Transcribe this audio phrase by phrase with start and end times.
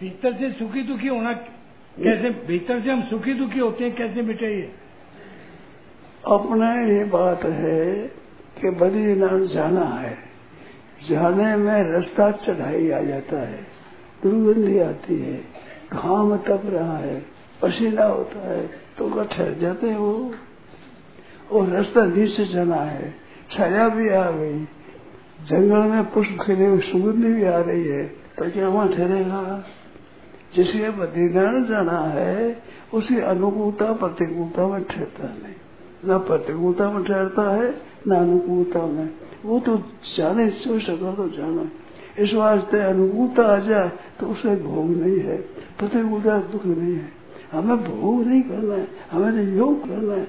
[0.00, 4.50] भीतर से सुखी दुखी होना कैसे, भीतर से हम सुखी दुखी होते हैं, कैसे मिटे
[6.28, 7.94] अपना ये बात है
[8.56, 10.16] कि बद्रीनाथ जाना है।
[11.08, 13.62] जाने में रास्ता चढ़ाई आ जाता है।
[14.22, 15.36] दुर्गंधी आती है,
[15.92, 17.20] घाम तप रहा है,
[17.62, 18.66] पसीना होता है
[18.98, 20.34] तो ठहर जाते हैं वो।
[21.52, 23.14] और रास्ता नीचे जाना है,
[23.50, 24.64] छाया भी आ गई।
[25.46, 28.04] जंगल में पुष्प खिले हुए सुगंध भी आ रही है
[28.38, 29.42] तो क्या वहाँ ठहरेगा?
[30.56, 32.62] जिसे बद्रीनाथ जाना है,
[32.94, 35.58] उसी अनुकूलता, प्रतिकूलता में ठहरता नहीं।
[36.06, 37.74] न प्रतिकूलता में ठहरता है,
[38.08, 39.10] न अनुकूलता में।
[39.44, 39.76] वो तो
[40.16, 41.70] जाने से सका तो जाना।
[42.18, 43.90] इस वास्ते अनुकूलता आ जाए
[44.20, 45.36] तो उसे भोग नहीं है,
[45.78, 47.08] प्रतिकूलता, दुख नहीं है।
[47.52, 50.26] हमें भोग नहीं करना है, हमें तो योग करना है।